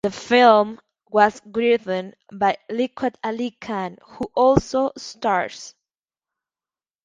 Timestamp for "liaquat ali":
2.71-3.51